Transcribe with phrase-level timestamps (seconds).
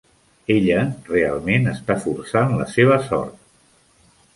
[0.55, 0.79] Ella
[1.11, 3.41] realment està forçant la seva sort!